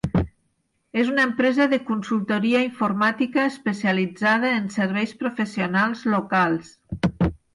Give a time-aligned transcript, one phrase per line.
[1.01, 6.75] És una empresa de consultoria informàtica especialitzada en serveis professionals locals.